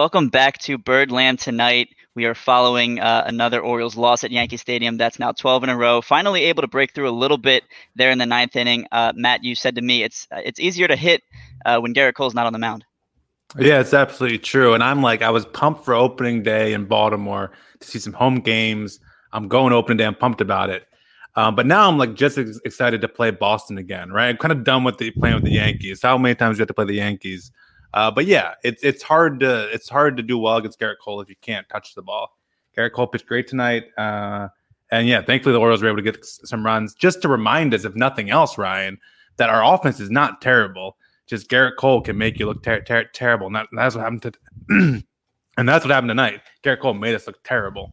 [0.00, 1.90] Welcome back to Birdland tonight.
[2.14, 4.96] We are following uh, another Orioles loss at Yankee Stadium.
[4.96, 6.00] That's now 12 in a row.
[6.00, 7.64] Finally able to break through a little bit
[7.96, 8.86] there in the ninth inning.
[8.92, 11.22] Uh, Matt, you said to me it's uh, it's easier to hit
[11.66, 12.86] uh, when Gerrit Cole's not on the mound.
[13.58, 14.72] Yeah, it's absolutely true.
[14.72, 18.36] And I'm like, I was pumped for opening day in Baltimore to see some home
[18.36, 19.00] games.
[19.34, 20.06] I'm going opening day.
[20.06, 20.86] I'm pumped about it.
[21.36, 24.28] Um, but now I'm like just ex- excited to play Boston again, right?
[24.28, 26.00] I'm kind of done with the playing with the Yankees.
[26.00, 27.52] How many times do you have to play the Yankees?
[27.92, 31.20] Uh, but yeah, it's it's hard to it's hard to do well against Gerrit Cole
[31.20, 32.36] if you can't touch the ball.
[32.76, 34.48] Gerrit Cole pitched great tonight, uh,
[34.92, 36.94] and yeah, thankfully the Orioles were able to get some runs.
[36.94, 38.98] Just to remind us, if nothing else, Ryan,
[39.38, 40.96] that our offense is not terrible.
[41.26, 44.22] Just Gerrit Cole can make you look ter- ter- terrible, and that, that's what happened
[44.22, 44.32] to,
[45.56, 46.42] and that's what happened tonight.
[46.62, 47.92] Gerrit Cole made us look terrible.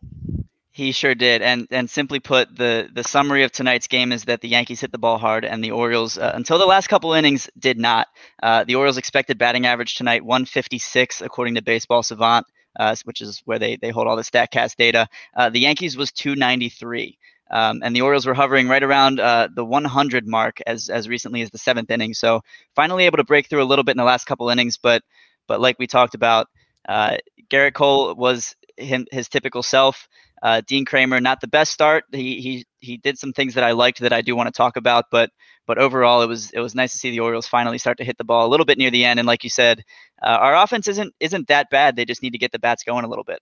[0.78, 4.42] He sure did, and and simply put, the the summary of tonight's game is that
[4.42, 7.50] the Yankees hit the ball hard, and the Orioles, uh, until the last couple innings,
[7.58, 8.06] did not.
[8.44, 12.46] Uh, the Orioles expected batting average tonight 156, according to Baseball Savant,
[12.80, 15.08] uh, which is where they they hold all the Statcast data.
[15.36, 17.18] Uh, the Yankees was 293.
[17.50, 21.42] Um, and the Orioles were hovering right around uh, the 100 mark as as recently
[21.42, 22.14] as the seventh inning.
[22.14, 22.42] So
[22.76, 25.02] finally able to break through a little bit in the last couple innings, but
[25.48, 26.50] but like we talked about,
[26.88, 27.18] uh,
[27.50, 30.08] Gerrit Cole was him, his typical self.
[30.42, 32.06] Uh, Dean Kremer, not the best start.
[32.12, 34.78] He he he did some things that I liked that I do want to talk
[34.78, 35.32] about, but
[35.66, 38.18] but overall it was it was nice to see the Orioles finally start to hit
[38.18, 39.20] the ball a little bit near the end.
[39.20, 39.84] And like you said,
[40.22, 41.96] uh, our offense isn't isn't that bad.
[41.96, 43.40] They just need to get the bats going a little bit.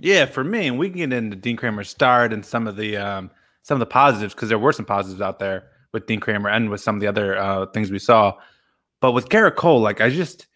[0.00, 2.96] Yeah, for me, and we can get into Dean Kremer's start and some of the
[2.96, 3.30] um,
[3.62, 6.70] some of the positives because there were some positives out there with Dean Kremer and
[6.70, 8.34] with some of the other uh, things we saw.
[9.00, 10.46] But with Gerrit Cole, like I just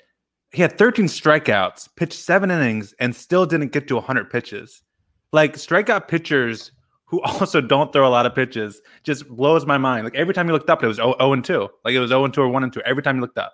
[0.53, 4.83] he had 13 strikeouts, pitched seven innings, and still didn't get to 100 pitches.
[5.37, 6.73] Like strikeout pitchers
[7.05, 10.05] who also don't throw a lot of pitches just blows my mind.
[10.05, 11.69] Like every time you looked up, it was 0, 0 and 2.
[11.85, 13.53] Like it was 0 and 2 or 1 and 2 every time you looked up.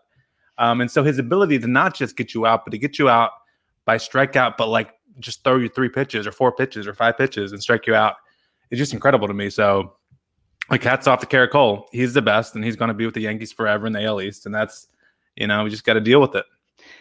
[0.58, 3.08] Um, and so his ability to not just get you out, but to get you
[3.08, 3.32] out
[3.84, 7.50] by strikeout, but like just throw you three pitches or four pitches or five pitches
[7.50, 8.14] and strike you out
[8.70, 9.50] is just incredible to me.
[9.50, 9.96] So
[10.70, 11.88] like hats off to Gerrit Cole.
[11.90, 14.20] He's the best and he's going to be with the Yankees forever in the AL
[14.20, 14.46] East.
[14.46, 14.86] And that's,
[15.34, 16.46] you know, we just got to deal with it.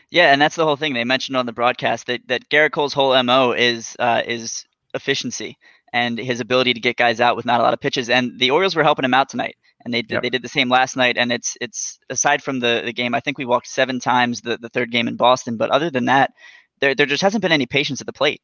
[0.09, 0.93] Yeah, and that's the whole thing.
[0.93, 5.57] They mentioned on the broadcast that that Gerrit Cole's whole mo is uh, is efficiency
[5.93, 8.09] and his ability to get guys out with not a lot of pitches.
[8.09, 10.23] And the Orioles were helping him out tonight, and they did, yep.
[10.23, 11.17] they did the same last night.
[11.17, 14.57] And it's it's aside from the the game, I think we walked seven times the
[14.57, 16.33] the third game in Boston, but other than that,
[16.79, 18.41] there there just hasn't been any patience at the plate.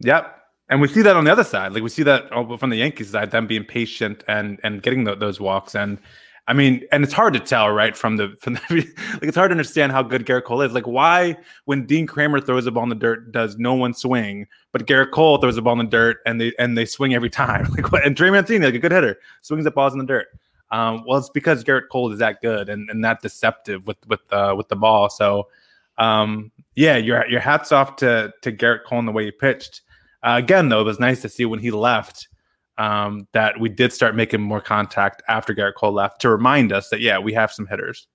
[0.00, 0.36] Yep.
[0.68, 2.76] And we see that on the other side, like we see that oh, from the
[2.76, 5.74] Yankees side, them being patient and and getting the, those walks.
[5.74, 5.98] And
[6.50, 7.96] I mean, and it's hard to tell, right?
[7.96, 8.60] From the from the
[9.12, 10.72] like, it's hard to understand how good Gerrit Cole is.
[10.72, 14.48] Like, why when Dean Kremer throws a ball in the dirt, does no one swing,
[14.72, 17.30] but Gerrit Cole throws a ball in the dirt and they and they swing every
[17.44, 17.66] time?
[17.70, 18.04] Like, what?
[18.04, 20.26] And Trey Mancini, like a good hitter, swings the balls in the dirt.
[20.72, 24.20] Um, well, it's because Gerrit Cole is that good and, and that deceptive with with
[24.32, 25.08] uh, with the ball.
[25.08, 25.46] So,
[25.98, 29.82] um, yeah, your your hats off to to Gerrit Cole and the way he pitched.
[30.24, 32.26] Uh, again, though, it was nice to see when he left
[32.80, 36.88] um, that we did start making more contact after Gerrit Cole left to remind us
[36.88, 38.08] that yeah, we have some hitters.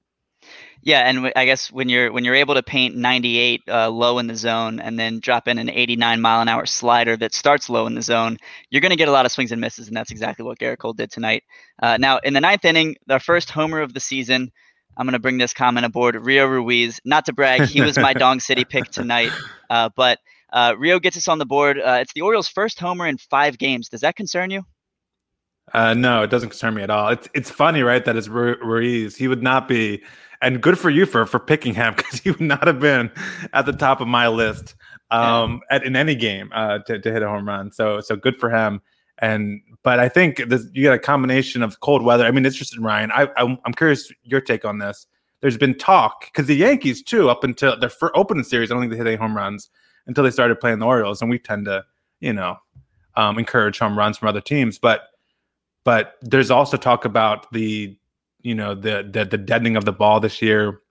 [0.82, 4.26] Yeah, and I guess when you're when you're able to paint 98 uh, low in
[4.26, 7.86] the zone and then drop in an 89 mile an hour slider that starts low
[7.86, 8.38] in the zone,
[8.72, 10.80] you're going to get a lot of swings and misses, and that's exactly what Gerrit
[10.80, 11.44] Cole did tonight.
[11.82, 14.52] Uh, now, in the ninth inning, our first homer of the season,
[14.98, 16.16] I'm going to bring this comment aboard.
[16.16, 19.32] Rio Ruiz, not to brag, he was my Dong City pick tonight,
[19.70, 20.20] uh, but
[20.54, 21.80] uh, Rio gets us on the board.
[21.80, 23.90] Uh, it's the Orioles' first homer in five games.
[23.90, 24.64] Does that concern you?
[25.74, 27.10] Uh, no, it doesn't concern me at all.
[27.10, 28.04] It's it's funny, right?
[28.06, 29.16] That it's Ruiz.
[29.16, 30.04] He would not be,
[30.42, 33.12] and good for you for for picking him because he would not have been
[33.54, 34.76] at the top of my list
[35.12, 35.78] um, yeah.
[35.78, 37.72] at in any game uh, to to hit a home run.
[37.72, 38.82] So so good for him.
[39.20, 42.26] And but I think this, you got a combination of cold weather.
[42.26, 43.12] I mean, it's just Ryan.
[43.12, 45.08] I I'm, I'm curious your take on this.
[45.42, 48.84] There's been talk because the Yankees too, up until their first opening series, I don't
[48.84, 49.70] think they hit any home runs
[50.08, 51.84] until they started playing the Orioles, and we tend to,
[52.20, 52.58] you know,
[53.16, 54.78] um, encourage home runs from other teams.
[54.78, 55.04] But
[55.84, 57.98] but there's also talk about the,
[58.42, 60.82] you know, the the, the deadening of the ball this year.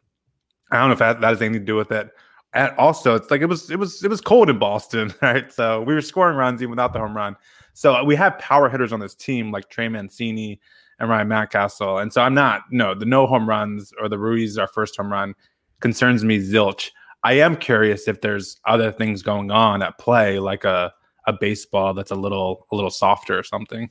[0.71, 2.11] I don't know if that, that has anything to do with it.
[2.55, 5.53] And also, it's like it was it was it was cold in Boston, right?
[5.53, 7.37] So we were scoring runs even without the home run.
[7.75, 10.61] So we have power hitters on this team like Trey Mancini
[11.01, 12.01] and Ryan Mountcastle.
[12.01, 15.11] And so I'm not no the no home runs or the Ruiz our first home
[15.11, 15.35] run
[15.81, 16.91] concerns me zilch.
[17.25, 20.93] I am curious if there's other things going on at play, like a
[21.27, 23.91] a baseball that's a little a little softer or something.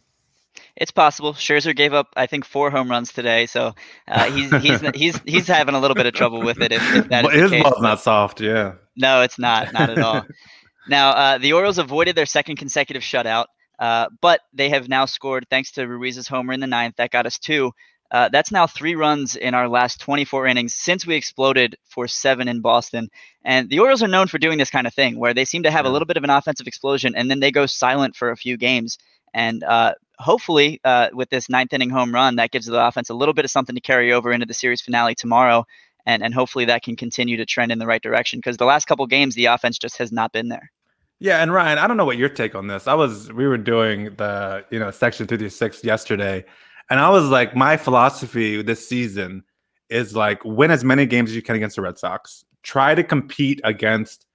[0.75, 1.33] It's possible.
[1.33, 3.73] Scherzer gave up, I think, four home runs today, so
[4.07, 6.71] uh, he's he's he's he's having a little bit of trouble with it.
[6.71, 8.73] If, if that his ball's not soft, yeah.
[8.95, 10.23] No, it's not, not at all.
[10.87, 13.45] now, uh, the Orioles avoided their second consecutive shutout,
[13.79, 16.97] uh, but they have now scored thanks to Ruiz's homer in the ninth.
[16.97, 17.71] That got us two.
[18.11, 22.47] Uh, that's now three runs in our last 24 innings since we exploded for seven
[22.47, 23.09] in Boston.
[23.43, 25.71] And the Orioles are known for doing this kind of thing where they seem to
[25.71, 28.37] have a little bit of an offensive explosion and then they go silent for a
[28.37, 28.97] few games.
[29.33, 33.15] And uh, hopefully, uh, with this ninth inning home run, that gives the offense a
[33.15, 35.65] little bit of something to carry over into the series finale tomorrow.
[36.05, 38.85] And, and hopefully that can continue to trend in the right direction because the last
[38.85, 40.71] couple games, the offense just has not been there.
[41.19, 42.85] Yeah, and Ryan, I don't know what your take on this.
[42.85, 46.43] I was we were doing the you know section thirty six yesterday,
[46.89, 49.43] and I was like, my philosophy this season
[49.89, 52.45] is like win as many games as you can against the Red Sox.
[52.63, 54.25] Try to compete against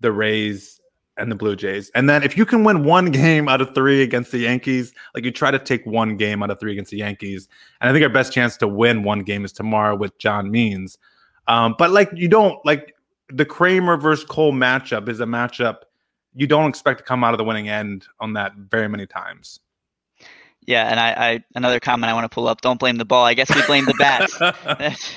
[0.00, 0.80] the Rays
[1.16, 1.90] and the Blue Jays.
[1.94, 5.24] And then if you can win one game out of three against the Yankees, like
[5.24, 7.48] you try to take one game out of three against the Yankees.
[7.80, 10.98] And I think our best chance to win one game is tomorrow with John Means.
[11.46, 12.94] Um, but like you don't like
[13.28, 15.78] the Kremer versus Cole matchup is a matchup
[16.38, 19.58] you don't expect to come out of the winning end on that very many times.
[20.68, 22.60] Yeah, and I, I another comment I want to pull up.
[22.60, 23.24] Don't blame the ball.
[23.24, 24.38] I guess we blame the bats.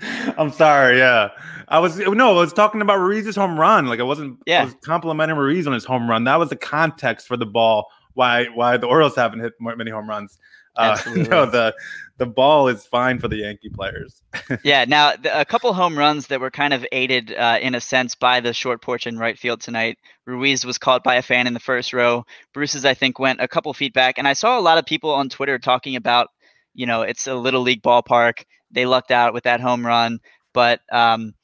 [0.38, 0.98] I'm sorry.
[0.98, 1.30] Yeah,
[1.66, 3.86] I was no, I was talking about Ruiz's home run.
[3.86, 4.38] Like I wasn't.
[4.46, 6.22] Yeah, I was complimenting Ruiz on his home run.
[6.22, 7.88] That was the context for the ball.
[8.12, 10.38] Why why the Orioles haven't hit many home runs.
[10.76, 11.74] Uh, no, the
[12.16, 14.22] the ball is fine for the Yankee players.
[14.62, 14.84] yeah.
[14.86, 18.14] Now, the, a couple home runs that were kind of aided uh, in a sense
[18.14, 19.98] by the short porch in right field tonight.
[20.24, 22.24] Ruiz was caught by a fan in the first row.
[22.52, 25.10] Bruce's, I think, went a couple feet back, and I saw a lot of people
[25.10, 26.28] on Twitter talking about,
[26.72, 28.44] you know, it's a little league ballpark.
[28.70, 30.20] They lucked out with that home run,
[30.52, 31.34] but um,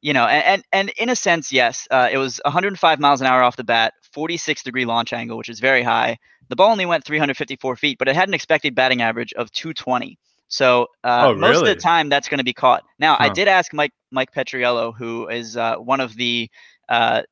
[0.00, 3.26] you know, and, and, and in a sense, yes, uh, it was 105 miles an
[3.26, 6.18] hour off the bat, 46 degree launch angle, which is very high.
[6.50, 10.18] The ball only went 354 feet, but it had an expected batting average of 220.
[10.48, 12.82] So uh, oh, most of the time, that's going to be caught.
[12.98, 13.24] Now, huh.
[13.24, 16.50] I did ask Mike Mike Petriello, who is uh, one of the
[16.88, 17.22] uh,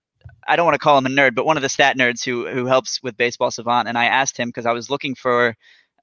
[0.46, 2.46] I don't want to call him a nerd, but one of the stat nerds who
[2.46, 5.56] who helps with Baseball Savant, and I asked him because I was looking for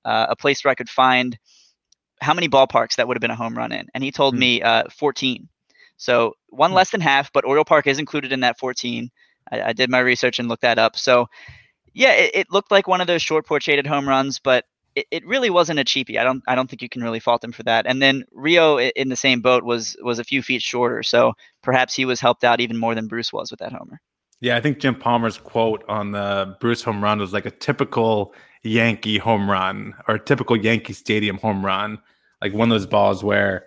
[0.03, 1.37] uh, a place where I could find
[2.19, 4.41] how many ballparks that would have been a home run in, and he told hmm.
[4.41, 5.47] me uh, 14.
[5.95, 6.75] So one hmm.
[6.75, 9.09] less than half, but Oriole Park is included in that 14.
[9.51, 10.97] I, I did my research and looked that up.
[10.97, 11.27] So
[11.95, 14.65] yeah, it, it, looked like one of those short shaded home runs, but
[14.95, 16.19] it, it really wasn't a cheapie.
[16.19, 17.87] I don't I don't think you can really fault him for that.
[17.87, 21.33] And then Rio in the same boat was was a few feet shorter, so
[21.63, 23.99] perhaps he was helped out even more than Bruce was with that homer.
[24.41, 28.33] Yeah, I think Jim Palmer's quote on the Bruce home run was like a typical
[28.63, 31.97] Yankee home run or a typical Yankee Stadium home run,
[32.41, 33.65] like one of those balls where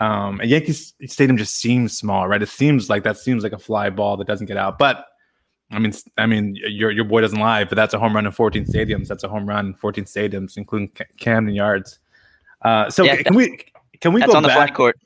[0.00, 2.42] um, a Yankee Stadium just seems small, right?
[2.42, 5.06] It seems like that seems like a fly ball that doesn't get out, but
[5.70, 8.32] I mean, I mean, your your boy doesn't lie, but that's a home run in
[8.32, 9.06] 14 stadiums.
[9.06, 12.00] That's a home run in 14 stadiums, including Camden Yards.
[12.62, 13.64] Uh, so yeah, can we
[14.00, 14.98] can we that's go on the flag court?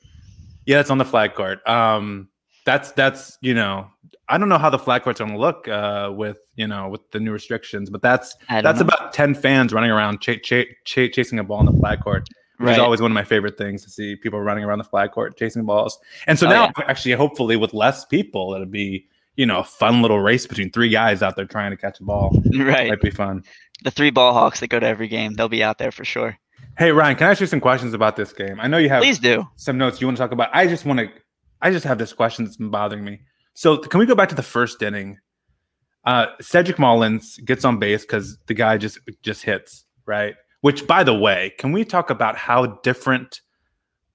[0.65, 1.67] Yeah, that's on the flag court.
[1.67, 2.29] Um,
[2.65, 3.87] that's that's you know,
[4.27, 7.09] I don't know how the flag court's going to look uh, with you know with
[7.11, 8.87] the new restrictions, but that's that's know.
[8.87, 12.27] about 10 fans running around ch- ch- ch- chasing a ball on the flag court.
[12.57, 12.73] Which right.
[12.73, 15.37] is always one of my favorite things to see people running around the flag court
[15.37, 15.99] chasing balls.
[16.25, 16.85] And so oh, now, yeah.
[16.87, 20.89] actually, hopefully, with less people, it'll be you know, a fun little race between three
[20.89, 22.41] guys out there trying to catch a ball.
[22.55, 22.89] Right.
[22.89, 23.43] Might be fun.
[23.83, 26.37] The three ball hawks that go to every game, they'll be out there for sure.
[26.77, 28.59] Hey Ryan, can I ask you some questions about this game?
[28.59, 29.45] I know you have Please do.
[29.55, 30.49] some notes you want to talk about.
[30.53, 31.09] I just want to
[31.61, 33.21] I just have this question that's been bothering me.
[33.53, 35.17] So can we go back to the first inning?
[36.05, 40.35] Uh Cedric Mullins gets on base because the guy just just hits, right?
[40.61, 43.41] Which by the way, can we talk about how different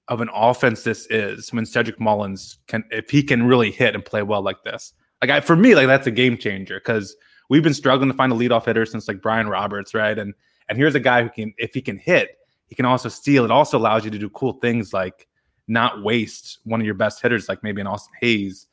[0.07, 4.03] of an offense this is when Cedric Mullins can if he can really hit and
[4.03, 4.93] play well like this?
[5.21, 7.15] Like I, for me, like that's a game changer because
[7.49, 10.17] we've been struggling to find a leadoff hitter since like Brian Roberts, right?
[10.17, 10.33] And
[10.69, 12.37] and here's a guy who can, if he can hit,
[12.67, 13.43] he can also steal.
[13.43, 15.27] It also allows you to do cool things like
[15.67, 18.67] not waste one of your best hitters, like maybe an Austin Hays,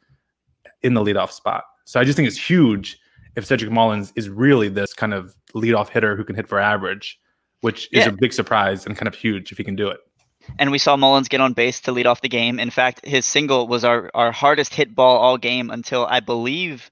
[0.83, 1.65] in the leadoff spot.
[1.85, 2.99] So I just think it's huge
[3.35, 7.21] if Cedric Mullins is really this kind of leadoff hitter who can hit for average,
[7.63, 8.09] which is yeah.
[8.09, 9.99] a big surprise and kind of huge if he can do it
[10.59, 12.59] and we saw Mullins get on base to lead off the game.
[12.59, 16.91] In fact, his single was our, our hardest hit ball all game until I believe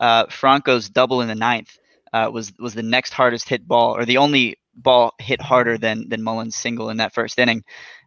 [0.00, 1.78] uh, Franco's double in the ninth
[2.12, 6.08] uh, was was the next hardest hit ball, or the only ball hit harder than
[6.08, 7.64] than Mullins' single in that first inning.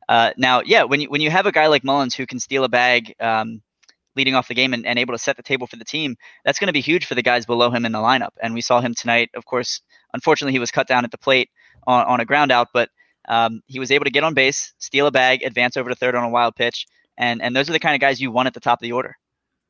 [0.10, 2.64] Uh, now, yeah, when you when you have a guy like Mullins who can steal
[2.64, 3.62] a bag um,
[4.16, 6.60] leading off the game and, and able to set the table for the team, that's
[6.60, 8.32] going to be huge for the guys below him in the lineup.
[8.42, 9.30] And we saw him tonight.
[9.36, 9.82] Of course,
[10.14, 11.50] unfortunately, he was cut down at the plate
[11.88, 12.90] on, on a ground out, but
[13.28, 16.16] um, he was able to get on base, steal a bag, advance over to third
[16.16, 16.88] on a wild pitch,
[17.18, 18.92] and and those are the kind of guys you want at the top of the
[18.92, 19.18] order.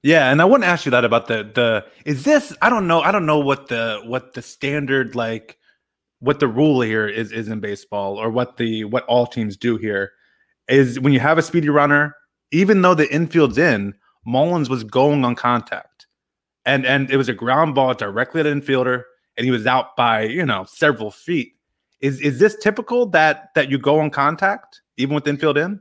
[0.03, 2.87] Yeah, and I want to ask you that about the the is this I don't
[2.87, 5.57] know I don't know what the what the standard like
[6.19, 9.77] what the rule here is is in baseball or what the what all teams do
[9.77, 10.11] here
[10.67, 12.15] is when you have a speedy runner,
[12.51, 13.93] even though the infield's in,
[14.25, 16.07] Mullins was going on contact.
[16.65, 19.03] And and it was a ground ball directly at an infielder,
[19.35, 21.53] and he was out by, you know, several feet.
[22.01, 25.79] Is is this typical that that you go on contact even with infield in?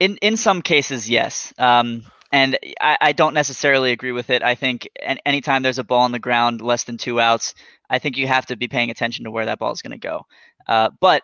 [0.00, 1.52] In in some cases, yes.
[1.58, 4.42] Um, and I, I, don't necessarily agree with it.
[4.42, 4.86] I think
[5.24, 7.54] anytime there's a ball on the ground less than two outs,
[7.88, 9.98] I think you have to be paying attention to where that ball is going to
[9.98, 10.26] go.
[10.66, 11.22] Uh, but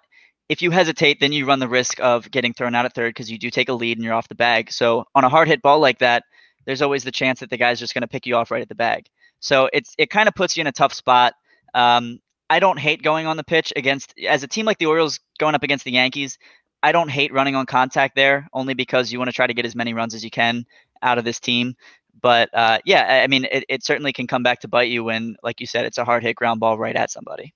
[0.49, 3.31] if you hesitate, then you run the risk of getting thrown out at third because
[3.31, 4.73] you do take a lead and you're off the bag.
[4.73, 6.25] So on a hard hit ball like that,
[6.65, 8.69] there's always the chance that the guy's just going to pick you off right at
[8.69, 9.07] the bag.
[9.41, 11.35] So it's it kind of puts you in a tough spot.
[11.75, 12.21] Um,
[12.55, 15.57] I don't hate going on the pitch against as a team like the Orioles going
[15.57, 16.39] up against the Yankees.
[16.85, 19.67] I don't hate running on contact there only because you want to try to get
[19.67, 20.65] as many runs as you can
[21.03, 21.75] out of this team.
[22.23, 25.35] But uh, yeah, I mean, it, it certainly can come back to bite you when,
[25.43, 27.53] like you said, it's a hard hit ground ball right at somebody.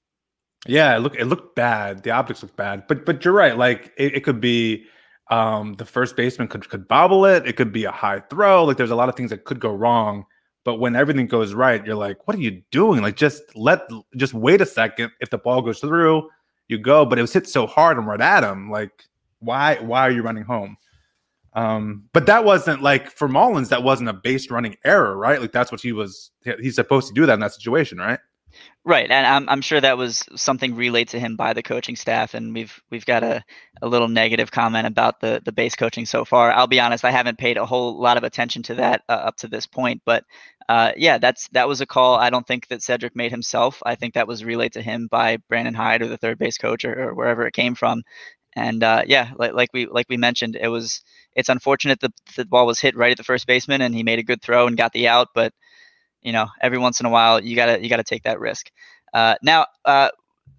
[0.66, 2.02] Yeah, it looked it looked bad.
[2.02, 3.56] The optics look bad, but but you're right.
[3.56, 4.84] Like it, it could be
[5.30, 7.46] um, the first baseman could could bobble it.
[7.46, 8.64] It could be a high throw.
[8.64, 10.24] Like there's a lot of things that could go wrong.
[10.68, 13.00] But when everything goes right, you're like, what are you doing?
[13.00, 15.10] Like just let just wait a second.
[15.18, 16.28] If the ball goes through,
[16.68, 17.06] you go.
[17.06, 18.70] But it was hit so hard and right at him.
[18.70, 18.92] Like
[19.38, 20.76] why why are you running home?
[21.54, 25.40] Um, but that wasn't like for Mullins, that wasn't a base running error, right?
[25.40, 28.18] Like that's what he was he's supposed to do that in that situation, right?
[28.88, 32.32] Right, and I'm I'm sure that was something relayed to him by the coaching staff,
[32.32, 33.44] and we've we've got a,
[33.82, 36.50] a little negative comment about the the base coaching so far.
[36.50, 39.36] I'll be honest, I haven't paid a whole lot of attention to that uh, up
[39.38, 40.24] to this point, but
[40.70, 42.14] uh, yeah, that's that was a call.
[42.16, 43.82] I don't think that Cedric made himself.
[43.84, 46.86] I think that was relayed to him by Brandon Hyde or the third base coach
[46.86, 48.02] or, or wherever it came from.
[48.56, 51.02] And uh, yeah, like, like we like we mentioned, it was
[51.34, 54.18] it's unfortunate that the ball was hit right at the first baseman and he made
[54.18, 55.52] a good throw and got the out, but
[56.28, 58.70] you know, every once in a while you gotta you gotta take that risk.
[59.14, 60.10] Uh, now, uh,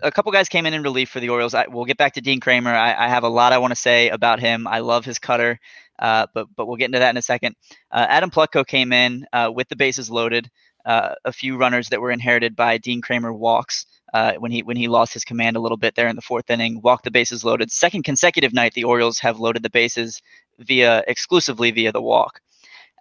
[0.02, 1.54] a couple guys came in in relief for the Orioles.
[1.54, 2.74] I, we'll get back to Dean Kremer.
[2.74, 4.66] I, I have a lot I want to say about him.
[4.66, 5.60] I love his cutter,
[6.00, 7.56] uh, but but we'll get into that in a second.
[7.92, 10.50] Uh, Adam Plutko came in uh, with the bases loaded.
[10.86, 13.86] Uh, a few runners that were inherited by Dean Kremer walks
[14.16, 16.50] uh, when he when he lost his command a little bit there in the fourth
[16.50, 16.82] inning.
[16.82, 17.72] Walked the bases loaded.
[17.72, 20.20] Second consecutive night, the Orioles have loaded the bases
[20.58, 22.42] via exclusively via the walk.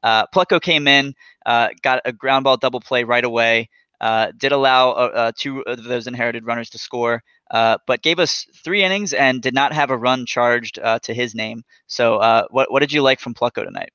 [0.02, 0.26] Uh,
[0.60, 1.14] came in,
[1.46, 3.68] uh, got a ground ball double play right away.
[4.00, 8.20] Uh, did allow uh, uh, two of those inherited runners to score, uh, but gave
[8.20, 11.64] us three innings and did not have a run charged to his name.
[11.88, 13.90] So, what what did you like from Plutko tonight?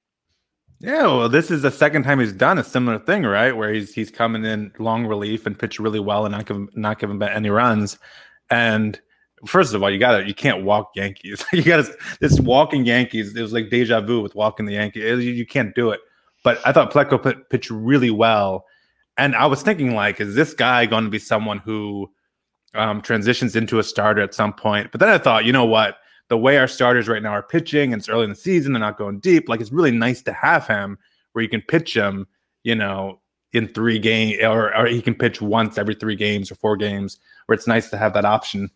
[0.79, 3.55] Yeah, well, this is the second time he's done a similar thing, right?
[3.55, 6.99] Where he's he's coming in long relief and pitched really well and not giving not
[6.99, 7.97] giving any runs.
[8.49, 8.99] And
[9.45, 11.43] first of all, you gotta you can't walk Yankees.
[11.53, 13.35] you gotta this walking Yankees.
[13.35, 15.03] It was like deja vu with walking the Yankees.
[15.03, 15.99] You, you can't do it.
[16.43, 18.65] But I thought Plutko pitched really well,
[19.17, 22.11] and I was thinking like, is this guy going to be someone who
[22.73, 24.91] um, transitions into a starter at some point?
[24.91, 25.97] But then I thought, you know what?
[26.29, 28.79] the way our starters right now are pitching, and it's early in the season, they're
[28.79, 29.49] not going deep.
[29.49, 30.97] Like it's really nice to have him
[31.33, 32.27] where you can pitch him,
[32.63, 33.19] you know,
[33.51, 37.19] in three games, or, or he can pitch once every three games or four games,
[37.45, 38.69] where it's nice to have that option,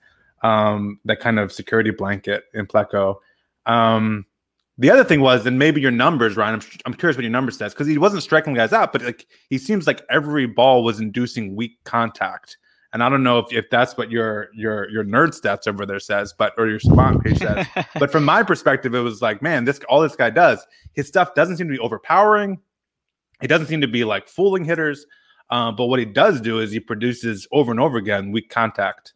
[0.44, 3.18] um, that kind of security blanket in Plutko.
[3.66, 4.26] Um,
[4.78, 6.56] the other thing was, and maybe your numbers, Ryan.
[6.56, 9.26] I'm, I'm curious what your number says because he wasn't striking guys out, but like
[9.50, 12.58] he seems like every ball was inducing weak contact.
[12.94, 16.00] And I don't know if, if that's what your your your nerd stats over there
[16.00, 17.66] says, but or your spot page says.
[18.00, 21.34] but from my perspective, it was like, man, this all this guy does, his stuff
[21.34, 22.60] doesn't seem to be overpowering.
[23.42, 25.06] It doesn't seem to be like fooling hitters.
[25.50, 29.14] Uh, but what he does do is he produces over and over again weak contact.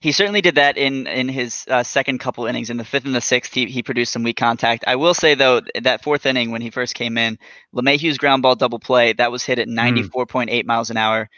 [0.00, 2.70] He certainly did that in in his uh, second couple innings.
[2.70, 4.84] In the fifth and the sixth, he, he produced some weak contact.
[4.86, 7.38] I will say though that fourth inning when he first came in,
[7.74, 10.96] LeMahieu's ground ball double play that was hit at ninety four point eight miles an
[10.96, 11.28] hour.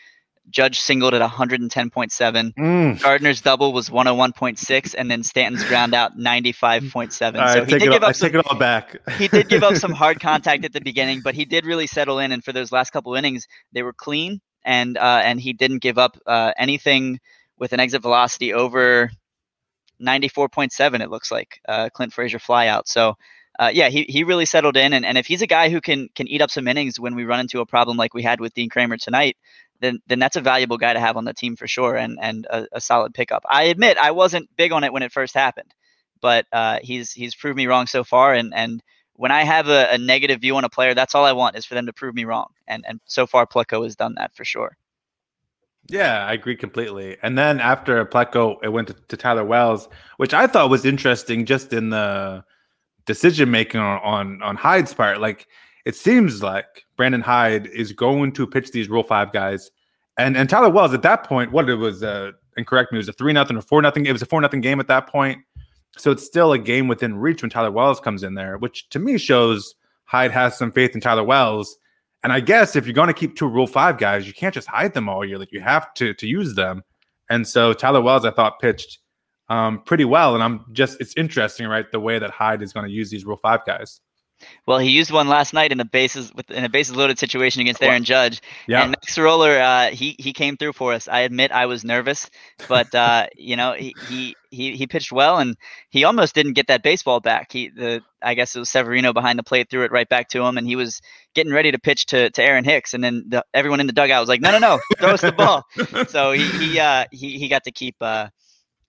[0.50, 2.54] Judge singled at 110.7.
[2.54, 3.00] Mm.
[3.00, 7.12] Gardner's double was 101.6, and then Stanton's ground out 95.7.
[7.52, 8.96] so he did give all, up some, take it all back.
[9.18, 12.18] he did give up some hard contact at the beginning, but he did really settle
[12.18, 12.32] in.
[12.32, 15.96] And for those last couple innings, they were clean, and uh, and he didn't give
[15.96, 17.20] up uh, anything
[17.62, 19.08] with an exit velocity over
[20.02, 21.00] 94.7.
[21.00, 22.82] It looks like uh, Clint Frazier flyout.
[22.86, 23.14] So.
[23.58, 26.08] Uh, yeah, he, he really settled in, and, and if he's a guy who can
[26.14, 28.54] can eat up some innings when we run into a problem like we had with
[28.54, 29.36] Dean Kremer tonight,
[29.78, 32.46] then then that's a valuable guy to have on the team for sure, and and
[32.46, 33.44] a, a solid pickup.
[33.46, 35.74] I admit I wasn't big on it when it first happened,
[36.22, 38.82] but uh, he's he's proved me wrong so far, and and
[39.16, 41.66] when I have a, a, negative view on a player, that's all I want is
[41.66, 44.46] for them to prove me wrong, and and so far Plutko has done that for
[44.46, 44.78] sure.
[45.88, 47.16] Yeah, I agree completely.
[47.22, 51.44] And then after Plutko, it went to, to Tyler Wells, which I thought was interesting,
[51.44, 52.44] just in the
[53.04, 55.20] decision making on, on on Hyde's part.
[55.20, 55.48] Like
[55.84, 59.70] it seems like Brandon Hyde is going to pitch these Rule Five guys,
[60.16, 63.08] and and Tyler Wells at that point, what it was, uh, incorrect me, it was
[63.08, 64.06] a three nothing or four nothing.
[64.06, 65.42] It was a four nothing game at that point,
[65.96, 69.00] so it's still a game within reach when Tyler Wells comes in there, which to
[69.00, 69.74] me shows
[70.04, 71.76] Hyde has some faith in Tyler Wells.
[72.22, 74.68] And I guess if you're going to keep two Rule Five guys, you can't just
[74.68, 75.38] hide them all year.
[75.38, 76.82] Like you have to to use them.
[77.30, 78.98] And so Tyler Wells, I thought pitched
[79.48, 80.34] um, pretty well.
[80.34, 81.90] And I'm just it's interesting, right?
[81.90, 84.00] The way that Hyde is going to use these Rule Five guys.
[84.66, 87.60] Well, he used one last night in a bases with in a bases loaded situation
[87.60, 88.40] against Aaron Judge.
[88.66, 88.82] Yeah.
[88.82, 91.08] And Mac Sceroler, uh, he he came through for us.
[91.08, 92.28] I admit I was nervous,
[92.68, 95.56] but uh, you know he, he he he pitched well, and
[95.90, 97.52] he almost didn't get that baseball back.
[97.52, 100.42] He the I guess it was Severino behind the plate threw it right back to
[100.42, 101.00] him, and he was
[101.34, 104.20] getting ready to pitch to, to Aaron Hicks, and then the, everyone in the dugout
[104.20, 105.64] was like, "No, no, no, throw us the ball."
[106.08, 108.28] so he he uh, he he got to keep uh,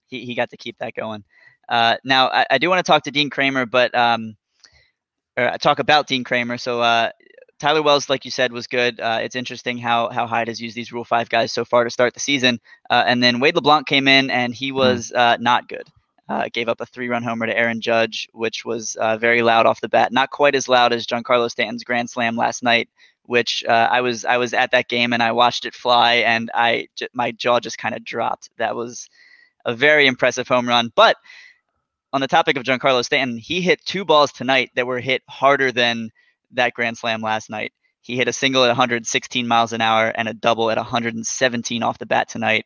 [0.07, 1.23] he he got to keep that going.
[1.67, 4.35] Uh, now I, I do want to talk to Dean Kremer, but um,
[5.37, 6.57] or uh, talk about Dean Kremer.
[6.57, 7.11] So uh,
[7.59, 8.99] Tyler Wells, like you said, was good.
[8.99, 11.89] Uh, it's interesting how how Hyde has used these Rule Five guys so far to
[11.89, 12.59] start the season.
[12.89, 14.75] Uh, and then Wade LeBlanc came in, and he hmm.
[14.75, 15.87] was uh, not good.
[16.29, 19.89] Uh, gave up a three-run homer to Aaron Judge, which was very loud off the
[19.89, 20.13] bat.
[20.13, 22.89] Not quite as loud as Giancarlo Stanton's grand slam last night,
[23.23, 26.87] which I was I was at that game and I watched it fly, and I
[27.13, 28.49] my jaw just kind of dropped.
[28.57, 29.09] That was
[29.65, 31.17] a very impressive home run, but
[32.13, 35.71] on the topic of Giancarlo Stanton, he hit two balls tonight that were hit harder
[35.71, 36.11] than
[36.51, 37.73] that grand slam last night.
[38.01, 41.97] He hit a single at 116 miles an hour and a double at 117 off
[41.97, 42.65] the bat tonight.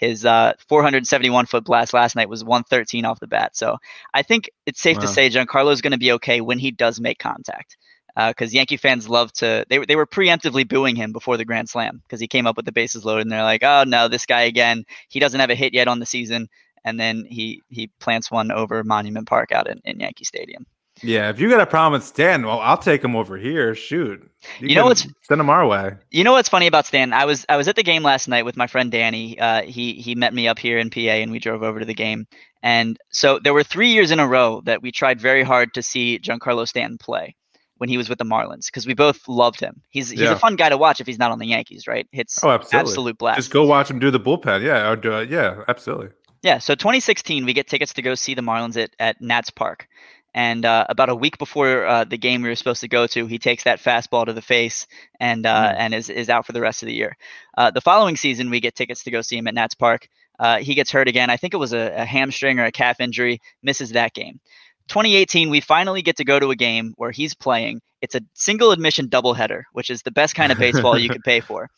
[0.00, 3.54] His uh, 471 foot blast last night was 113 off the bat.
[3.54, 3.76] So
[4.14, 5.02] I think it's safe wow.
[5.02, 7.76] to say Giancarlo is going to be okay when he does make contact.
[8.16, 11.68] Because uh, Yankee fans love to, they, they were preemptively booing him before the Grand
[11.68, 14.26] Slam because he came up with the bases loaded and they're like, oh no, this
[14.26, 16.48] guy again, he doesn't have a hit yet on the season
[16.84, 20.66] and then he he plants one over Monument Park out in, in Yankee Stadium.
[21.02, 23.74] Yeah, if you got a problem with Stan, well, I'll take him over here.
[23.74, 25.94] Shoot, you, you know what's send him our way.
[26.10, 27.12] You know what's funny about Stan?
[27.12, 29.38] I was I was at the game last night with my friend Danny.
[29.38, 31.94] Uh, he he met me up here in PA, and we drove over to the
[31.94, 32.26] game.
[32.62, 35.82] And so there were three years in a row that we tried very hard to
[35.82, 37.34] see Giancarlo Stanton play
[37.78, 39.80] when he was with the Marlins because we both loved him.
[39.88, 40.32] He's he's yeah.
[40.32, 42.06] a fun guy to watch if he's not on the Yankees, right?
[42.12, 42.90] Hits oh, absolutely.
[42.90, 43.36] absolute blast.
[43.38, 46.08] Just go watch him do the bullpen, yeah, or do it, yeah, absolutely.
[46.42, 49.88] Yeah, so 2016, we get tickets to go see the Marlins at, at Nats Park.
[50.32, 53.26] And uh, about a week before uh, the game we were supposed to go to,
[53.26, 54.86] he takes that fastball to the face
[55.18, 55.76] and uh, mm.
[55.76, 57.16] and is, is out for the rest of the year.
[57.56, 60.08] Uh, the following season, we get tickets to go see him at Nats Park.
[60.38, 61.30] Uh, he gets hurt again.
[61.30, 64.40] I think it was a, a hamstring or a calf injury, misses that game.
[64.88, 67.80] 2018, we finally get to go to a game where he's playing.
[68.00, 71.40] It's a single admission doubleheader, which is the best kind of baseball you could pay
[71.40, 71.68] for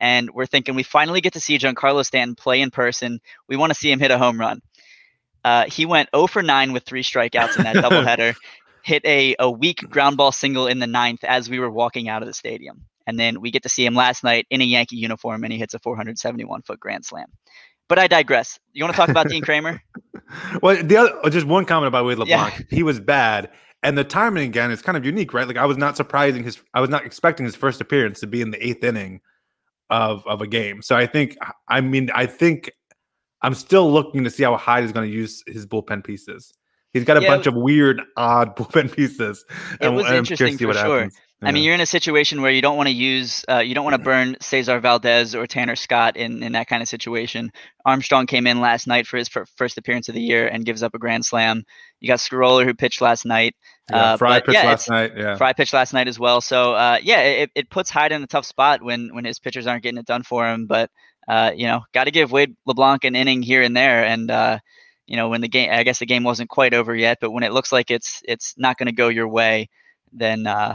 [0.00, 3.20] and we're thinking we finally get to see Giancarlo Stanton play in person.
[3.48, 4.62] We want to see him hit a home run.
[5.44, 8.34] Uh, he went 0 for 9 with three strikeouts in that doubleheader,
[8.82, 12.22] hit a, a weak ground ball single in the ninth as we were walking out
[12.22, 12.82] of the stadium.
[13.06, 15.58] And then we get to see him last night in a Yankee uniform, and he
[15.58, 17.26] hits a 471 foot grand slam.
[17.88, 18.58] But I digress.
[18.72, 19.80] You want to talk about Dean Kremer?
[20.62, 22.56] Well, the other, just one comment about Wade LeBlanc.
[22.56, 22.64] Yeah.
[22.70, 23.50] He was bad,
[23.82, 25.44] and the timing again is kind of unique, right?
[25.44, 28.40] Like I was not surprising his, I was not expecting his first appearance to be
[28.40, 29.22] in the eighth inning
[29.90, 30.82] of of a game.
[30.82, 31.36] So I think
[31.68, 32.70] I mean I think
[33.42, 36.52] I'm still looking to see how Hyde is going to use his bullpen pieces.
[36.92, 39.44] He's got a yeah, bunch of weird, odd bullpen pieces.
[39.80, 41.02] It and, was and interesting for sure.
[41.02, 41.18] Happens.
[41.42, 43.84] I mean, you're in a situation where you don't want to use, uh, you don't
[43.84, 47.50] want to burn Cesar Valdez or Tanner Scott in, in that kind of situation.
[47.86, 50.94] Armstrong came in last night for his first appearance of the year and gives up
[50.94, 51.64] a grand slam.
[52.00, 53.54] You got Sceroler who pitched last night.
[53.90, 55.12] Yeah, uh, Fry pitched yeah, last night.
[55.16, 56.42] Yeah, Fry pitched last night as well.
[56.42, 59.66] So uh, yeah, it, it puts Hyde in a tough spot when when his pitchers
[59.66, 60.66] aren't getting it done for him.
[60.66, 60.90] But
[61.30, 64.04] uh, you know, got to give Wade LeBlanc an inning here and there.
[64.04, 64.58] And uh,
[65.06, 67.44] you know, when the game, I guess the game wasn't quite over yet, but when
[67.44, 69.68] it looks like it's it's not going to go your way,
[70.12, 70.74] then uh,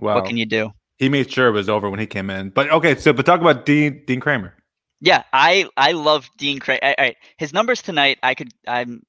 [0.00, 0.72] well, what can you do?
[0.98, 2.50] He made sure it was over when he came in.
[2.50, 4.52] But okay, so but talk about Dean Dean Kremer.
[5.00, 6.80] Yeah, I I love Dean Kremer.
[6.82, 8.18] All right, his numbers tonight.
[8.24, 9.04] I could I'm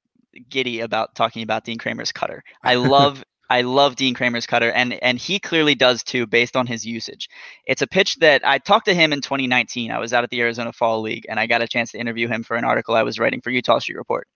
[0.48, 2.44] giddy about talking about Dean Kremer's cutter.
[2.62, 6.66] I love I love Dean Kremer's cutter, and and he clearly does too, based on
[6.66, 7.28] his usage.
[7.66, 9.90] It's a pitch that I talked to him in 2019.
[9.90, 12.28] I was out at the Arizona Fall League, and I got a chance to interview
[12.28, 14.26] him for an article I was writing for Eutaw Street Report.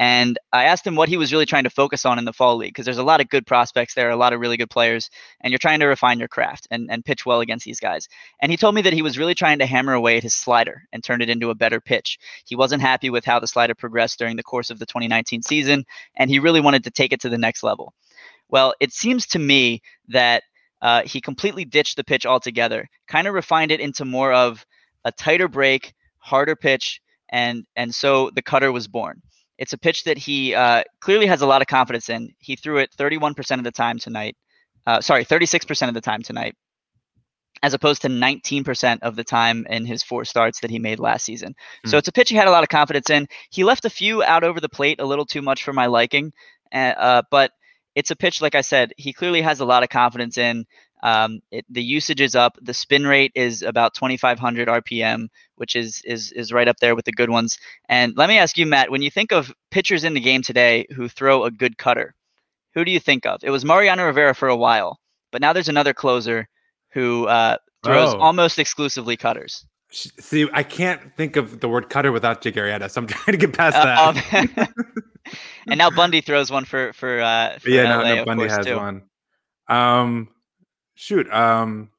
[0.00, 2.56] And I asked him what he was really trying to focus on in the fall
[2.56, 5.10] league because there's a lot of good prospects there, a lot of really good players,
[5.42, 8.08] and you're trying to refine your craft and, and pitch well against these guys.
[8.40, 10.84] And he told me that he was really trying to hammer away at his slider
[10.92, 12.18] and turn it into a better pitch.
[12.46, 15.84] He wasn't happy with how the slider progressed during the course of the 2019 season,
[16.16, 17.92] and he really wanted to take it to the next level.
[18.50, 20.42] Well, it seems to me that
[20.82, 24.64] uh, he completely ditched the pitch altogether, kind of refined it into more of
[25.04, 29.20] a tighter break, harder pitch, and and so the cutter was born.
[29.58, 32.30] It's a pitch that he uh, clearly has a lot of confidence in.
[32.38, 34.34] He threw it 31% of the time tonight.
[34.86, 36.54] Uh, sorry, 36% of the time tonight,
[37.62, 41.26] as opposed to 19% of the time in his four starts that he made last
[41.26, 41.54] season.
[41.84, 41.90] Mm.
[41.90, 43.26] So it's a pitch he had a lot of confidence in.
[43.50, 46.32] He left a few out over the plate a little too much for my liking,
[46.72, 47.52] uh, but
[47.94, 50.64] it's a pitch, like I said, he clearly has a lot of confidence in.
[51.02, 52.56] Um, it, the usage is up.
[52.60, 57.06] The spin rate is about 2,500 RPM, which is is is right up there with
[57.06, 57.58] the good ones.
[57.88, 60.86] And let me ask you, Matt, when you think of pitchers in the game today
[60.94, 62.14] who throw a good cutter,
[62.74, 63.42] who do you think of?
[63.42, 65.00] It was Mariano Rivera for a while,
[65.32, 66.48] but now there's another closer
[66.92, 68.18] who uh, throws oh.
[68.18, 69.66] almost exclusively cutters.
[69.92, 73.46] See, I can't think of the word cutter without Jake Arrieta, so I'm trying to
[73.46, 74.70] get past uh, that.
[75.66, 78.48] Um, and now Bundy throws one for for, uh, for yeah, LA, no, no Bundy
[78.48, 78.76] has too.
[78.76, 79.02] one.
[79.68, 80.28] Um,
[80.94, 81.90] shoot, um,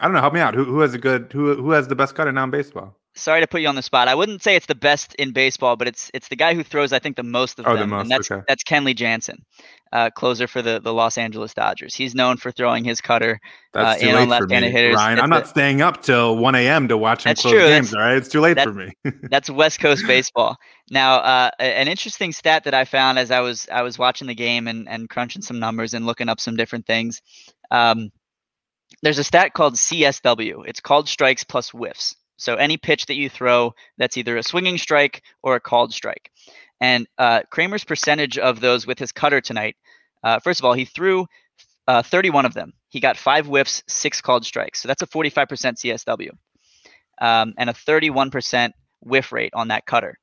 [0.00, 0.20] I don't know.
[0.20, 0.54] Help me out.
[0.54, 2.98] Who who has a good who who has the best cutter now in baseball?
[3.16, 4.08] Sorry to put you on the spot.
[4.08, 6.92] I wouldn't say it's the best in baseball, but it's it's the guy who throws
[6.92, 7.90] I think the most of oh, them.
[7.90, 8.42] The most, and that's okay.
[8.46, 9.44] that's Kenley Jansen,
[9.92, 11.94] uh, closer for the, the Los Angeles Dodgers.
[11.94, 13.40] He's known for throwing his cutter
[13.74, 14.94] uh, in on left-handed hitters.
[14.94, 16.88] Ryan, I'm not staying up till 1 a.m.
[16.88, 17.60] to watch him close true.
[17.60, 17.90] games.
[17.90, 18.92] That's, all right, it's too late for me.
[19.30, 20.56] that's West Coast baseball.
[20.90, 24.34] Now, uh, an interesting stat that I found as I was I was watching the
[24.34, 27.20] game and and crunching some numbers and looking up some different things.
[27.70, 28.10] Um,
[29.02, 30.66] there's a stat called CSW.
[30.66, 32.14] It's called strikes plus whiffs.
[32.36, 36.30] So any pitch that you throw that's either a swinging strike or a called strike.
[36.80, 39.76] And uh, Kremer's percentage of those with his cutter tonight,
[40.22, 41.26] uh, first of all, he threw
[41.88, 42.72] uh, 31 of them.
[42.88, 44.82] He got five whiffs, six called strikes.
[44.82, 46.30] So that's a 45% CSW
[47.20, 50.18] um, and a 31% whiff rate on that cutter.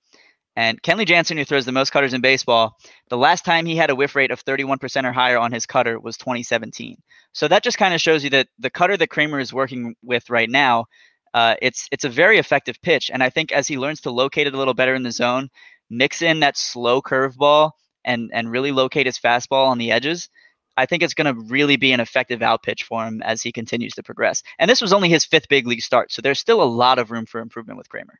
[0.55, 2.77] And Kenley Jansen, who throws the most cutters in baseball,
[3.09, 5.99] the last time he had a whiff rate of 31% or higher on his cutter
[5.99, 6.95] was 2017.
[7.33, 10.29] So that just kind of shows you that the cutter that Kremer is working with
[10.29, 10.85] right now
[11.33, 13.09] uh, it's it's a very effective pitch.
[13.11, 15.49] And I think as he learns to locate it a little better in the zone,
[15.89, 17.71] mix in that slow curveball
[18.05, 20.29] and and really locate his fastball on the edges,
[20.77, 23.51] I think it's going to really be an effective out pitch for him as he
[23.51, 24.43] continues to progress.
[24.59, 27.11] And this was only his fifth big league start, so there's still a lot of
[27.11, 28.19] room for improvement with Kremer.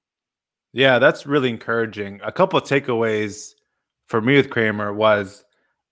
[0.73, 2.19] Yeah, that's really encouraging.
[2.23, 3.53] A couple of takeaways
[4.07, 5.43] for me with Kremer was,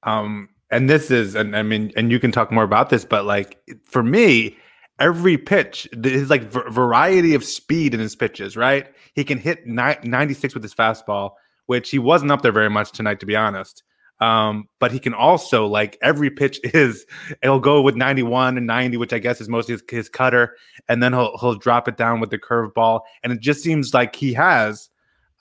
[0.04, 3.26] um, and this is, and I mean, and you can talk more about this, but
[3.26, 4.58] like for me,
[5.02, 8.88] every pitch, his like v- variety of speed in his pitches, right?
[9.14, 11.32] He can hit ni- 96 with his fastball,
[11.66, 13.84] which he wasn't up there very much tonight, to be honest.
[14.20, 17.08] Um, but he can also like every pitch is
[17.42, 20.56] he'll go with 91 and 90, which I guess is mostly his, his cutter,
[20.88, 24.16] and then he'll he'll drop it down with the curveball, and it just seems like
[24.16, 24.90] he has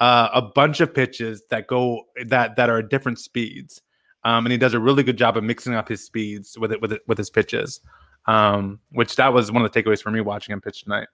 [0.00, 3.82] uh, a bunch of pitches that go that that are different speeds,
[4.24, 6.80] um, and he does a really good job of mixing up his speeds with it
[6.80, 7.82] with it with his pitches
[8.30, 11.08] um, which that was one of the takeaways for me watching him pitch tonight.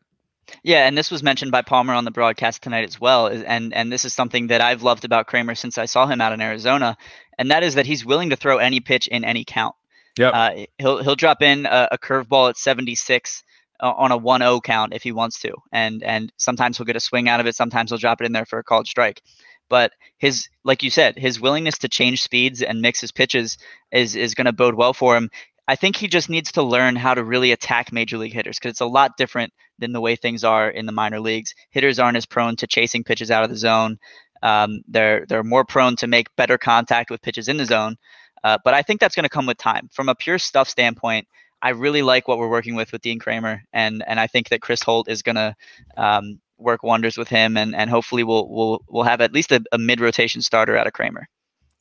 [0.63, 3.27] Yeah, and this was mentioned by Palmer on the broadcast tonight as well.
[3.27, 6.33] And and this is something that I've loved about Kremer since I saw him out
[6.33, 6.97] in Arizona,
[7.39, 9.75] and that is that he's willing to throw any pitch in any count.
[10.19, 13.43] Yeah, uh, he'll he'll drop in a, a curveball at 76
[13.81, 17.01] uh, on a 1-0 count if he wants to, and and sometimes he'll get a
[17.01, 17.57] swing out of it.
[17.57, 19.23] Sometimes he'll drop it in there for a called strike.
[19.69, 23.59] But his, like you said, his willingness to change speeds and mix his pitches
[23.91, 25.31] is is going to bode well for him.
[25.69, 28.71] I think he just needs to learn how to really attack major league hitters because
[28.71, 31.55] it's a lot different than the way things are in the minor leagues.
[31.71, 33.99] Hitters aren't as prone to chasing pitches out of the zone.
[34.43, 37.97] Um, they're they're more prone to make better contact with pitches in the zone.
[38.45, 39.89] Uh, but I think that's going to come with time.
[39.93, 41.27] From a pure stuff standpoint,
[41.63, 44.61] I really like what we're working with with Dean Kremer, and and I think that
[44.61, 45.57] Chris Holt is going to
[45.97, 49.65] um, work wonders with him, and and hopefully we'll we'll we'll have at least a,
[49.73, 51.27] a mid rotation starter out of Kremer.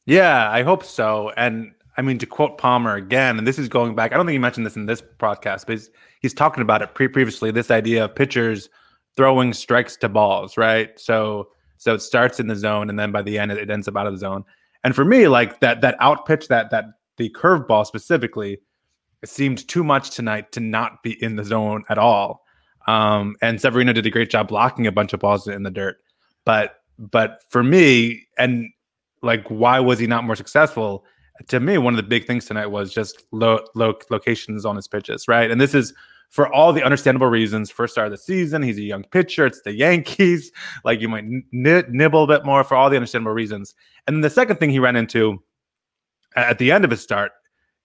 [0.05, 1.31] Yeah, I hope so.
[1.35, 4.33] And I mean, to quote Palmer again, and this is going back, I don't think
[4.33, 7.51] he mentioned this in this podcast, but he's, he's talking about it pre- previously.
[7.51, 8.69] This idea of pitchers
[9.15, 10.99] throwing strikes to balls, right?
[10.99, 13.87] So, so it starts in the zone, and then by the end, it, it ends
[13.87, 14.43] up out of the zone.
[14.83, 16.85] And for me, like that that out pitch, that that
[17.17, 18.59] the curveball specifically,
[19.23, 22.45] it seemed too much tonight to not be in the zone at all.
[22.87, 25.97] Um, and Severino did a great job blocking a bunch of balls in the dirt.
[26.45, 28.69] But but for me, and
[29.21, 31.03] like, why was he not more successful?
[31.47, 35.27] To me, one of the big things tonight was just low, locations on his pitches,
[35.27, 35.51] right?
[35.51, 35.93] And this is
[36.29, 37.69] for all the understandable reasons.
[37.69, 39.45] First start of the season, he's a young pitcher.
[39.45, 40.51] It's the Yankees.
[40.83, 43.73] Like you might n- nibble a bit more for all the understandable reasons.
[44.07, 45.41] And then the second thing he ran into
[46.35, 47.31] at the end of his start,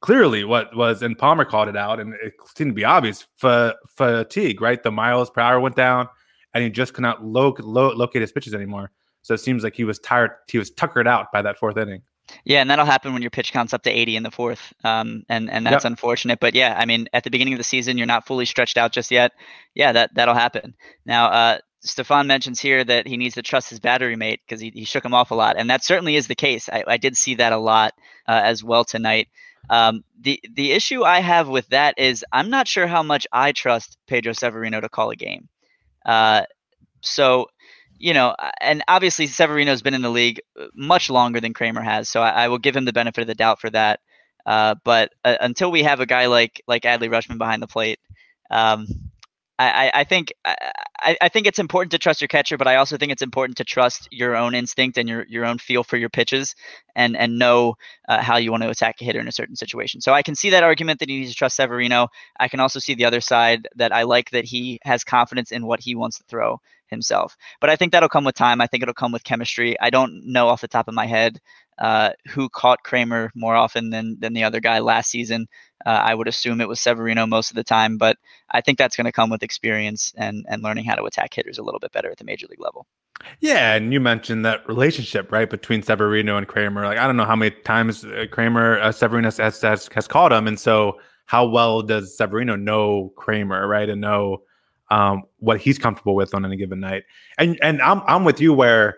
[0.01, 3.75] clearly what was, and Palmer called it out, and it seemed to be obvious, f-
[3.97, 4.83] fatigue, right?
[4.83, 6.09] The miles per hour went down,
[6.55, 8.91] and he just could not lo- lo- locate his pitches anymore.
[9.23, 10.33] So it seems like he was tired.
[10.51, 12.03] He was tuckered out by that fourth inning.
[12.45, 15.25] Yeah, and that'll happen when your pitch counts up to 80 in the fourth, um,
[15.29, 15.91] and and that's yep.
[15.91, 16.41] unfortunate.
[16.41, 18.93] But yeah, I mean, at the beginning of the season, you're not fully stretched out
[18.93, 19.33] just yet.
[19.75, 20.75] Yeah, that that'll happen.
[21.05, 24.71] Now, uh, Stefan mentions here that he needs to trust his battery mate because he,
[24.75, 26.69] he shook him off a lot, and that certainly is the case.
[26.69, 27.95] I, I did see that a lot
[28.29, 29.29] uh, as well tonight.
[29.69, 33.53] Um, the the issue I have with that is I'm not sure how much I
[33.53, 35.49] trust Pedro Severino to call a game.
[36.05, 36.43] Uh,
[37.03, 37.47] so
[38.01, 42.09] you know, and obviously Severino's been in the league uh, much longer than Kremer has,
[42.09, 44.01] so I, I, will give him the benefit of the doubt for that.
[44.47, 48.01] Uh, but uh, until we have a guy like like Adley Rutschman behind the plate,
[48.51, 48.87] um,
[49.59, 52.97] I, I, think I, I, think it's important to trust your catcher, but I also
[52.97, 56.09] think it's important to trust your own instinct and your, your own feel for your
[56.09, 56.55] pitches,
[56.97, 57.75] and and know
[58.09, 60.01] uh, how you want to attack a hitter in a certain situation.
[60.01, 62.09] So I can see that argument that you need to trust Severino.
[62.39, 65.67] I can also see the other side that I like that he has confidence in
[65.67, 67.37] what he wants to throw himself.
[67.61, 68.61] But I think that'll come with time.
[68.61, 69.79] I think it'll come with chemistry.
[69.81, 71.41] I don't know off the top of my head
[71.81, 75.49] uh, who caught Kremer more often than than the other guy last season.
[75.85, 78.19] Uh, I would assume it was Severino most of the time, but
[78.51, 81.59] I think that's going to come with experience and and learning how to attack hitters
[81.59, 82.87] a little bit better at the major league level.
[83.41, 86.85] Yeah, and you mentioned that relationship right between Severino and Kremer.
[86.85, 90.47] Like I don't know how many times Kremer uh, Severino has, has has caught him,
[90.47, 94.43] and so how well does Severino know Kremer, right, and know
[94.91, 97.05] um, what he's comfortable with on any given night?
[97.39, 98.97] And and I'm I'm with you where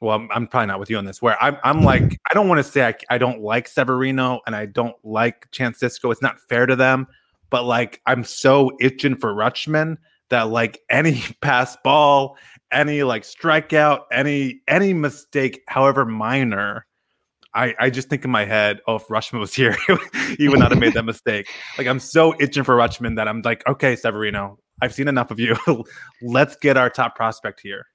[0.00, 1.22] well, I'm, I'm, probably not with you on this.
[1.22, 4.54] Where I'm, I'm like, I don't want to say I, I don't like Severino and
[4.54, 6.12] I don't like Chance Sisco.
[6.12, 7.06] It's not fair to them,
[7.48, 9.96] but like, I'm so itching for Rutschman
[10.28, 12.36] that like any pass ball,
[12.72, 16.86] any like strikeout, any any mistake, however minor,
[17.54, 19.76] I I just think in my head, oh, if Rutschman was here,
[20.36, 21.48] he would not have made that mistake.
[21.78, 25.40] Like, I'm so itching for Rutschman that I'm like, okay, Severino, I've seen enough of
[25.40, 25.56] you.
[26.22, 27.86] Let's get our top prospect here.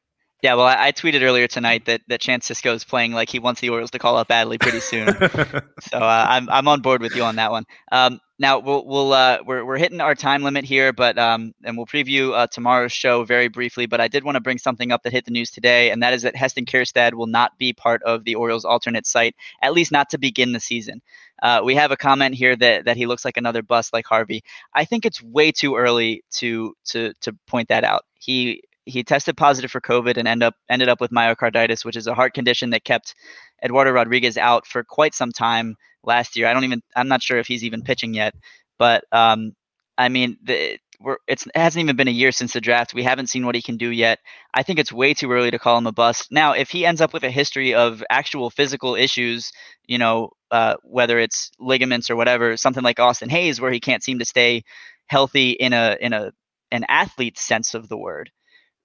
[0.42, 3.38] Yeah, well, I, I, tweeted earlier tonight that that Chance Sisco is playing like he
[3.38, 5.06] wants the Orioles to call up Adley pretty soon.
[5.82, 7.66] so uh, I'm I'm on board with you on that one.
[7.92, 11.78] Um, now we'll we'll uh, we're we're hitting our time limit here, but um, and
[11.78, 13.86] we'll preview uh, tomorrow's show very briefly.
[13.86, 16.12] But I did want to bring something up that hit the news today, and that
[16.12, 19.92] is that Heston Kjerstad will not be part of the Orioles alternate site, at least
[19.92, 21.04] not to begin the season.
[21.44, 24.44] Uh, we have a comment here that that he looks like another bust like Harvey.
[24.74, 28.06] I think it's way too early to to to point that out.
[28.16, 32.08] He he tested positive for COVID and end up ended up with myocarditis, which is
[32.08, 33.16] a heart condition that kept
[33.64, 36.48] Eduardo Rodriguez out for quite some time last year.
[36.48, 38.34] I don't even I'm not sure if he's even pitching yet,
[38.78, 39.54] but um,
[39.98, 40.80] I mean the,
[41.28, 42.94] it hasn't even been a year since the draft.
[42.94, 44.20] We haven't seen what he can do yet.
[44.54, 46.32] I think it's way too early to call him a bust.
[46.32, 49.52] Now, if he ends up with a history of actual physical issues,
[49.88, 54.04] you know, uh, whether it's ligaments or whatever, something like Austin Hays, where he can't
[54.04, 54.64] seem to stay
[55.08, 56.32] healthy in a in a
[56.72, 58.30] an athlete's sense of the word,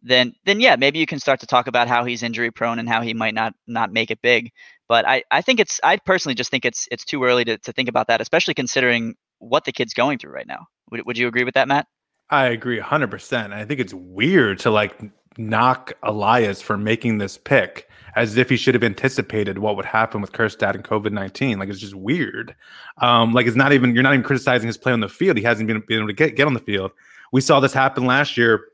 [0.06, 2.88] then then yeah, maybe you can start to talk about how he's injury prone and
[2.88, 4.52] how he might not not make it big.
[4.88, 7.72] But I, I think it's I personally just think it's it's too early to, to
[7.72, 10.66] think about that, especially considering what the kid's going through right now.
[10.90, 11.86] Would, would you agree with that, Matt?
[12.30, 13.52] I agree 100%.
[13.52, 14.98] I think it's weird to like
[15.38, 20.22] knock Elias for making this pick as if he should have anticipated what would happen
[20.22, 21.58] with Kjerstad and COVID 19.
[21.58, 22.54] Like it's just weird.
[23.02, 25.36] Um, like it's not even, you're not even criticizing his play on the field.
[25.36, 26.92] He hasn't been, been able to get, get on the field.
[27.32, 28.64] We saw this happen last year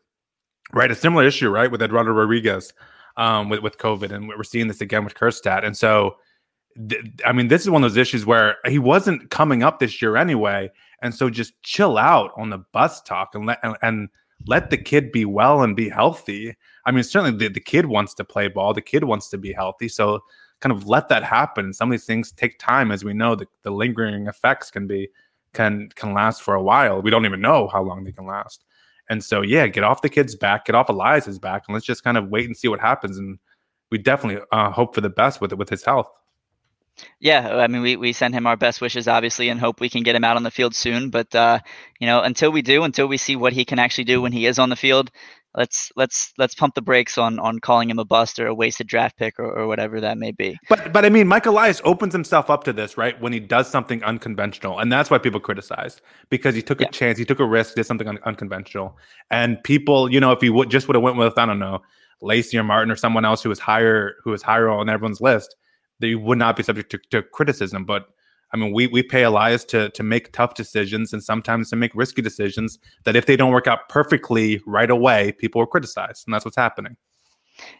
[0.72, 0.90] right?
[0.90, 2.72] A similar issue, right, with Eduardo Rodriguez
[3.16, 5.64] um, with with COVID, and we're seeing this again with Kjerstad.
[5.64, 6.16] And so,
[6.88, 10.00] th- I mean, this is one of those issues where he wasn't coming up this
[10.00, 10.70] year anyway,
[11.02, 14.08] and so just chill out on the bus talk and let and, and
[14.46, 16.56] let the kid be well and be healthy.
[16.84, 19.52] I mean, certainly the, the kid wants to play ball, the kid wants to be
[19.52, 20.20] healthy, so
[20.60, 21.72] kind of let that happen.
[21.72, 23.34] Some of these things take time, as we know.
[23.34, 25.10] The, the lingering effects can be
[25.52, 27.02] can can last for a while.
[27.02, 28.64] We don't even know how long they can last.
[29.10, 32.04] And so, yeah, get off the kid's back, get off Elias's back, and let's just
[32.04, 33.18] kind of wait and see what happens.
[33.18, 33.38] And
[33.90, 36.08] we definitely uh, hope for the best with it, with his health.
[37.20, 40.02] Yeah, I mean, we, we send him our best wishes, obviously, and hope we can
[40.02, 41.10] get him out on the field soon.
[41.10, 41.60] But uh,
[41.98, 44.46] you know, until we do, until we see what he can actually do when he
[44.46, 45.10] is on the field,
[45.54, 48.86] let's let's let's pump the brakes on on calling him a bust or a wasted
[48.86, 50.58] draft pick or, or whatever that may be.
[50.68, 53.68] But but I mean, Mike Elias opens himself up to this right when he does
[53.68, 56.88] something unconventional, and that's why people criticize because he took yeah.
[56.88, 58.96] a chance, he took a risk, did something un- unconventional,
[59.30, 61.82] and people, you know, if he would just would have went with I don't know
[62.20, 65.56] Lacy or Martin or someone else who was higher who was higher on everyone's list,
[66.00, 68.08] they would not be subject to, to criticism, but
[68.52, 71.94] I mean, we we pay Elias to to make tough decisions and sometimes to make
[71.94, 76.34] risky decisions that if they don't work out perfectly right away, people will criticize, and
[76.34, 76.96] that's what's happening.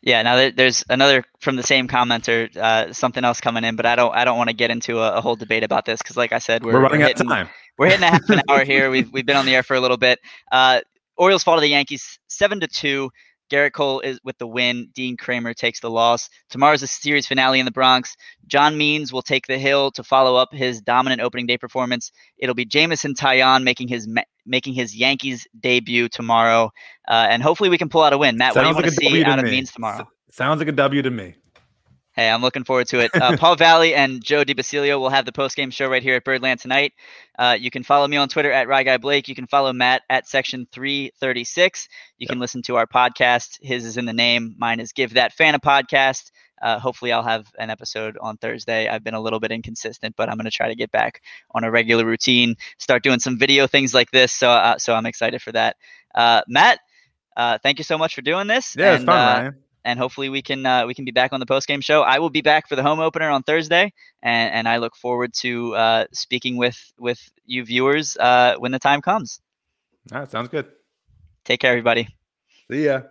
[0.03, 0.23] Yeah.
[0.23, 4.15] Now there's another from the same commenter, uh, something else coming in, but I don't
[4.15, 6.39] I don't want to get into a, a, whole debate about this because, like I
[6.39, 7.55] said, we're, we're running we're hitting, out of time.
[7.79, 8.91] We're hitting a half an hour here.
[8.91, 10.19] We've we've been on the air for a little bit.
[10.53, 10.83] Uh,
[11.17, 13.11] Orioles fall to the Yankees seven to two.
[13.53, 14.89] Gerrit Cole is with the win.
[14.95, 16.31] Dean Kremer takes the loss.
[16.49, 18.17] Tomorrow's the series finale in the Bronx.
[18.47, 22.13] John Means will take the hill to follow up his dominant opening day performance.
[22.39, 24.09] It'll be Jameson Taillon making his
[24.47, 26.73] making his Yankees debut tomorrow,
[27.07, 28.39] uh, and hopefully we can pull out a win.
[28.39, 30.09] Matt, Sounds what do you like want to see out of Means tomorrow?
[30.31, 31.35] Sounds like a W to me.
[32.15, 33.11] Hey, I'm looking forward to it.
[33.15, 36.25] Uh, Paul Valley and Joe DiBasilio will have the post game show right here at
[36.25, 36.93] Birdland tonight.
[37.39, 39.29] Uh, you can follow me on Twitter at Guy Blake.
[39.29, 41.89] You can follow Matt at Section 336.
[42.19, 42.29] You yep.
[42.29, 43.59] can listen to our podcast.
[43.63, 44.55] His is in the name.
[44.59, 46.33] Mine is Give That Fan a Podcast.
[46.61, 48.89] Uh, hopefully, I'll have an episode on Thursday.
[48.89, 51.23] I've been a little bit inconsistent, but I'm going to try to get back
[51.53, 52.57] on a regular routine.
[52.79, 54.33] Start doing some video things like this.
[54.33, 55.77] So, uh, so I'm excited for that.
[56.15, 56.79] Uh, Matt,
[57.37, 58.77] uh, thank you so much for doing this.
[58.77, 59.57] Yeah, and, it's fun, Ryan.
[59.85, 62.03] And hopefully we can uh, we can be back on the post game show.
[62.03, 63.93] I will be back for the home opener on Thursday,
[64.23, 68.79] and, and I look forward to uh, speaking with with you viewers uh, when the
[68.79, 69.41] time comes.
[70.13, 70.67] All right, sounds good.
[71.45, 72.09] Take care, everybody.
[72.71, 73.03] See ya.